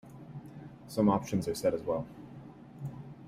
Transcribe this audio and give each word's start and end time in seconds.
Some 0.87 1.09
options 1.11 1.47
are 1.47 1.53
set 1.53 1.75
as 1.75 1.83
well. 1.83 2.07